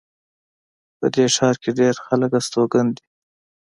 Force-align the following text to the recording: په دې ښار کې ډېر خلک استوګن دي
په 0.97 1.05
دې 1.15 1.25
ښار 1.35 1.55
کې 1.61 1.71
ډېر 1.79 1.95
خلک 2.05 2.31
استوګن 2.39 2.87
دي 2.95 3.05